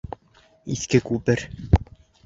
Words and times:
Иҫке 0.77 1.03
күпер... 1.11 1.47